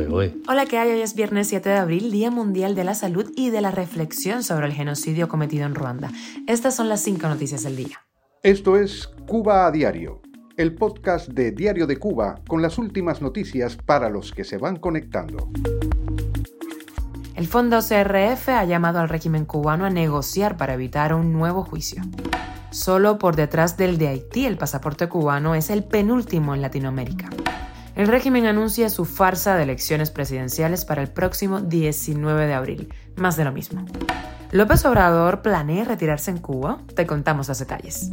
[0.00, 0.34] ¿eh?
[0.48, 0.90] Hola, ¿qué hay?
[0.90, 4.42] Hoy es viernes 7 de abril, Día Mundial de la Salud y de la Reflexión
[4.42, 6.10] sobre el genocidio cometido en Ruanda.
[6.48, 8.00] Estas son las cinco noticias del día.
[8.42, 10.20] Esto es Cuba a Diario,
[10.56, 14.76] el podcast de Diario de Cuba con las últimas noticias para los que se van
[14.76, 15.48] conectando.
[17.36, 22.02] El Fondo CRF ha llamado al régimen cubano a negociar para evitar un nuevo juicio.
[22.70, 27.30] Solo por detrás del de Haití, el pasaporte cubano es el penúltimo en Latinoamérica.
[27.96, 32.92] El régimen anuncia su farsa de elecciones presidenciales para el próximo 19 de abril.
[33.16, 33.84] Más de lo mismo.
[34.50, 36.78] López Obrador planea retirarse en Cuba.
[36.96, 38.10] Te contamos los detalles.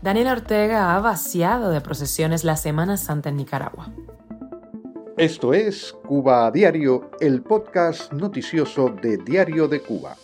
[0.00, 3.92] Daniel Ortega ha vaciado de procesiones la Semana Santa en Nicaragua.
[5.18, 10.16] Esto es Cuba a Diario, el podcast noticioso de Diario de Cuba.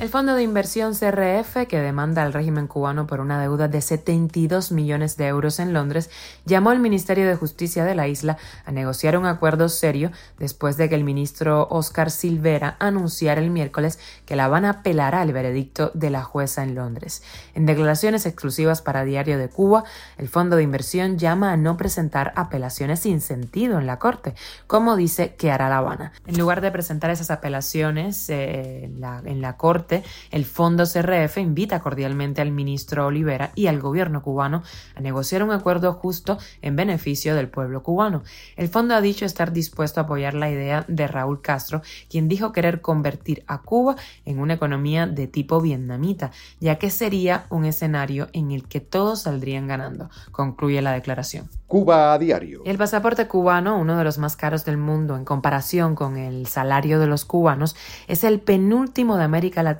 [0.00, 4.72] El Fondo de Inversión CRF, que demanda al régimen cubano por una deuda de 72
[4.72, 6.10] millones de euros en Londres,
[6.44, 10.88] llamó al Ministerio de Justicia de la isla a negociar un acuerdo serio después de
[10.88, 16.10] que el ministro Oscar Silvera anunciara el miércoles que La Habana apelará al veredicto de
[16.10, 17.22] la jueza en Londres.
[17.54, 19.84] En declaraciones exclusivas para Diario de Cuba,
[20.18, 24.34] el Fondo de Inversión llama a no presentar apelaciones sin sentido en la Corte,
[24.66, 26.12] como dice que hará La Habana.
[26.26, 28.90] En lugar de presentar esas apelaciones eh,
[29.24, 29.83] en la Corte,
[30.30, 34.62] el Fondo CRF invita cordialmente al ministro Olivera y al gobierno cubano
[34.94, 38.22] a negociar un acuerdo justo en beneficio del pueblo cubano.
[38.56, 42.52] El fondo ha dicho estar dispuesto a apoyar la idea de Raúl Castro, quien dijo
[42.52, 48.28] querer convertir a Cuba en una economía de tipo vietnamita, ya que sería un escenario
[48.32, 51.48] en el que todos saldrían ganando, concluye la declaración.
[51.66, 52.62] Cuba a diario.
[52.64, 57.00] El pasaporte cubano, uno de los más caros del mundo en comparación con el salario
[57.00, 57.74] de los cubanos,
[58.06, 59.73] es el penúltimo de América Latina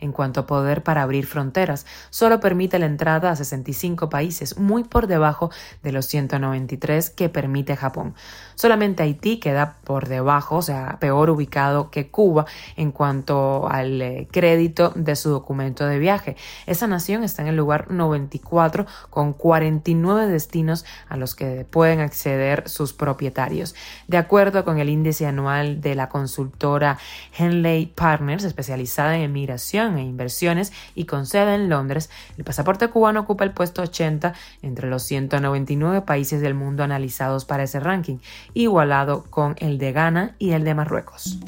[0.00, 1.86] en cuanto a poder para abrir fronteras.
[2.10, 5.50] Solo permite la entrada a 65 países, muy por debajo
[5.82, 8.14] de los 193 que permite Japón.
[8.54, 14.28] Solamente Haití queda por debajo, o sea, peor ubicado que Cuba en cuanto al eh,
[14.30, 16.36] crédito de su documento de viaje.
[16.66, 22.68] Esa nación está en el lugar 94 con 49 destinos a los que pueden acceder
[22.68, 23.74] sus propietarios.
[24.06, 26.98] De acuerdo con el índice anual de la consultora
[27.36, 33.20] Henley Partners, especializada en migración e inversiones y con sede en Londres, el pasaporte cubano
[33.20, 38.18] ocupa el puesto 80 entre los 199 países del mundo analizados para ese ranking,
[38.54, 41.38] igualado con el de Ghana y el de Marruecos.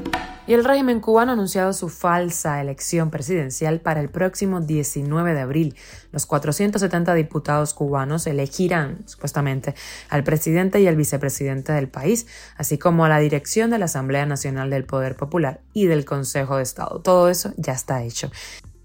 [0.46, 5.40] Y el régimen cubano ha anunciado su falsa elección presidencial para el próximo 19 de
[5.40, 5.74] abril.
[6.12, 9.74] Los 470 diputados cubanos elegirán, supuestamente,
[10.10, 12.26] al presidente y al vicepresidente del país,
[12.58, 16.58] así como a la dirección de la Asamblea Nacional del Poder Popular y del Consejo
[16.58, 17.00] de Estado.
[17.00, 18.30] Todo eso ya está hecho.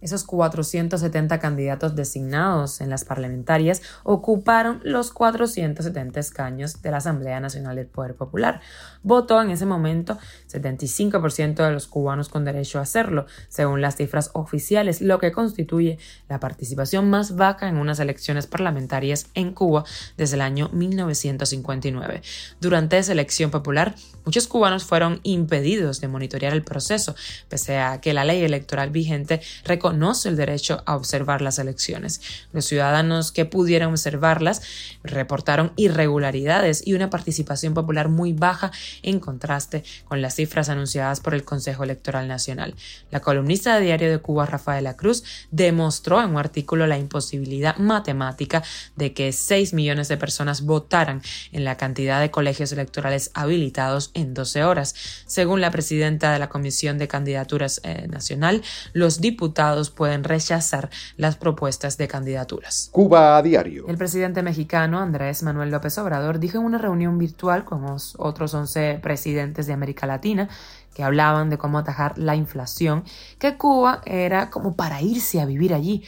[0.02, 7.76] Esos 470 candidatos designados en las parlamentarias ocuparon los 470 escaños de la Asamblea Nacional
[7.76, 8.62] del Poder Popular.
[9.04, 10.18] Votó en ese momento
[10.52, 15.98] 75% de los cubanos con derecho a hacerlo, según las cifras oficiales, lo que constituye
[16.30, 19.84] la participación más baja en unas elecciones parlamentarias en Cuba
[20.16, 22.22] desde el año 1959.
[22.62, 23.96] Durante esa elección popular,
[24.26, 27.16] muchos cubanos fueron impedidos de monitorear el proceso,
[27.50, 29.89] pese a que la ley electoral vigente reconoce
[30.26, 32.22] el derecho a observar las elecciones.
[32.52, 34.62] Los ciudadanos que pudieran observarlas
[35.04, 38.72] reportaron irregularidades y una participación popular muy baja
[39.04, 42.76] en contraste con las cifras anunciadas por el Consejo Electoral Nacional.
[43.12, 48.64] La columnista de Diario de Cuba, Rafaela Cruz, demostró en un artículo la imposibilidad matemática
[48.96, 51.22] de que 6 millones de personas votaran
[51.52, 54.96] en la cantidad de colegios electorales habilitados en 12 horas.
[55.26, 58.62] Según la presidenta de la Comisión de Candidaturas eh, Nacional,
[58.94, 62.90] los diputados pueden rechazar las propuestas de candidaturas.
[62.92, 63.88] Cuba a diario.
[63.88, 68.54] El presidente mexicano Andrés Manuel López Obrador dijo en una reunión virtual con los otros
[68.54, 70.50] 11 presidentes de América Latina
[70.94, 73.06] que hablaban de cómo atajar la inflación,
[73.38, 76.04] que Cuba era como para irse a vivir allí.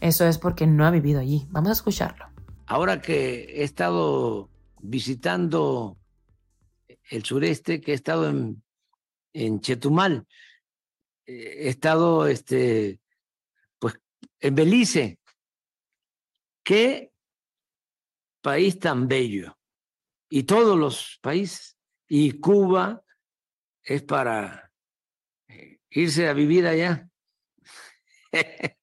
[0.00, 1.46] Eso es porque no ha vivido allí.
[1.50, 2.26] Vamos a escucharlo.
[2.66, 4.48] Ahora que he estado
[4.80, 5.98] visitando
[7.10, 8.62] el sureste, que he estado en,
[9.32, 10.26] en Chetumal,
[11.26, 13.00] he estado este,
[14.40, 15.18] en Belice.
[16.64, 17.12] Qué
[18.40, 19.58] país tan bello.
[20.28, 21.76] Y todos los países.
[22.08, 23.04] Y Cuba
[23.82, 24.70] es para
[25.90, 27.08] irse a vivir allá.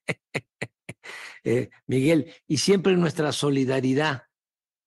[1.44, 4.24] eh, Miguel, y siempre nuestra solidaridad,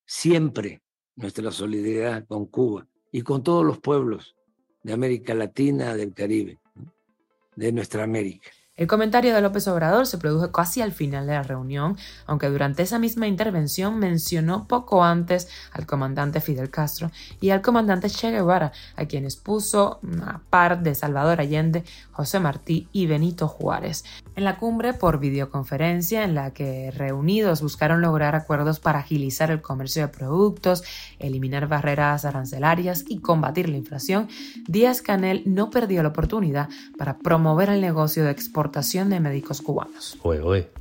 [0.07, 0.83] siempre
[1.17, 4.37] nuestra solidaridad con Cuba y con todos los pueblos
[4.83, 6.59] de América Latina, del Caribe,
[7.57, 8.51] de nuestra América.
[8.81, 12.83] El comentario de López Obrador se produjo casi al final de la reunión, aunque durante
[12.83, 17.11] esa misma intervención mencionó poco antes al comandante Fidel Castro
[17.43, 22.89] y al comandante Che Guevara, a quienes puso a par de Salvador Allende, José Martí
[22.91, 24.03] y Benito Juárez.
[24.35, 29.61] En la cumbre por videoconferencia, en la que reunidos buscaron lograr acuerdos para agilizar el
[29.61, 30.85] comercio de productos,
[31.19, 34.29] eliminar barreras arancelarias y combatir la inflación,
[34.67, 40.17] Díaz Canel no perdió la oportunidad para promover el negocio de exportación de médicos cubanos.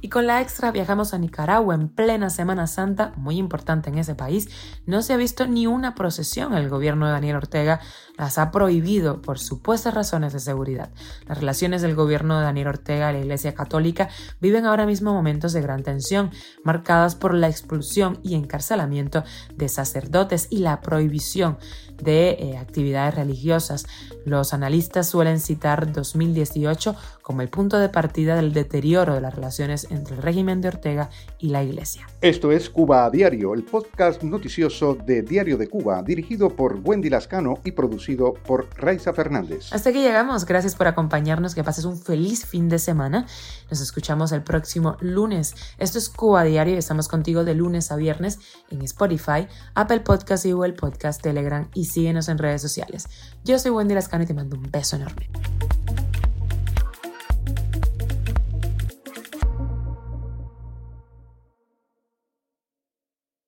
[0.02, 4.16] Y con la extra viajamos a Nicaragua en plena Semana Santa, muy importante en ese
[4.16, 4.48] país.
[4.86, 6.54] No se ha visto ni una procesión.
[6.54, 7.82] El gobierno de Daniel Ortega
[8.18, 10.90] las ha prohibido por supuestas razones de seguridad.
[11.28, 14.10] Las relaciones del gobierno de Daniel Ortega y la Iglesia Católica
[14.40, 16.32] viven ahora mismo momentos de gran tensión,
[16.64, 19.24] marcadas por la expulsión y encarcelamiento
[19.56, 21.58] de sacerdotes y la prohibición
[22.02, 23.86] de eh, actividades religiosas.
[24.26, 26.96] Los analistas suelen citar 2018
[27.30, 31.12] como el punto de partida del deterioro de las relaciones entre el régimen de Ortega
[31.38, 32.08] y la Iglesia.
[32.22, 37.08] Esto es Cuba a Diario, el podcast noticioso de Diario de Cuba, dirigido por Wendy
[37.08, 39.72] Lascano y producido por Raiza Fernández.
[39.72, 43.28] Hasta aquí llegamos, gracias por acompañarnos, que pases un feliz fin de semana.
[43.70, 45.54] Nos escuchamos el próximo lunes.
[45.78, 48.40] Esto es Cuba a Diario y estamos contigo de lunes a viernes
[48.72, 53.08] en Spotify, Apple Podcast y Google Podcast, Telegram y síguenos en redes sociales.
[53.44, 55.30] Yo soy Wendy Lascano y te mando un beso enorme.